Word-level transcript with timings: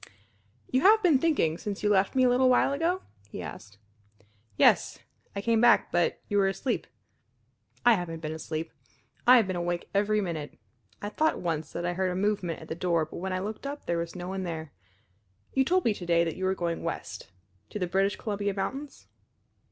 "You 0.71 0.81
have 0.81 1.03
been 1.03 1.19
thinking, 1.19 1.59
since 1.59 1.83
you 1.83 1.89
left 1.89 2.15
me 2.15 2.23
a 2.23 2.27
little 2.29 2.49
while 2.49 2.73
ago?" 2.73 3.03
he 3.29 3.39
asked. 3.39 3.77
"Yes. 4.57 4.97
I 5.35 5.41
came 5.43 5.61
back. 5.61 5.91
But 5.91 6.19
you 6.27 6.39
were 6.39 6.47
asleep." 6.47 6.87
"I 7.85 7.93
haven't 7.93 8.19
been 8.21 8.31
asleep. 8.31 8.71
I 9.27 9.37
have 9.37 9.45
been 9.45 9.55
awake 9.55 9.91
every 9.93 10.19
minute. 10.19 10.57
I 11.03 11.09
thought 11.09 11.39
once 11.39 11.71
that 11.73 11.85
I 11.85 11.93
heard 11.93 12.09
a 12.09 12.15
movement 12.15 12.59
at 12.63 12.67
the 12.67 12.73
door 12.73 13.05
but 13.05 13.17
when 13.17 13.31
I 13.31 13.37
looked 13.37 13.67
up 13.67 13.85
there 13.85 13.99
was 13.99 14.15
no 14.15 14.27
one 14.27 14.41
there. 14.41 14.71
You 15.53 15.63
told 15.63 15.85
me 15.85 15.93
to 15.93 16.05
day 16.07 16.23
that 16.23 16.35
you 16.35 16.45
were 16.45 16.55
going 16.55 16.81
west 16.81 17.29
to 17.69 17.77
the 17.77 17.85
British 17.85 18.15
Columbia 18.15 18.55
mountains?" 18.55 19.05